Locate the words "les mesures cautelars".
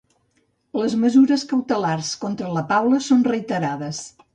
0.83-2.11